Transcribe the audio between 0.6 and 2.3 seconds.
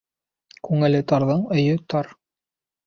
Күңеле тарҙың өйө тар.